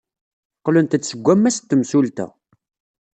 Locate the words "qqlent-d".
0.59-1.03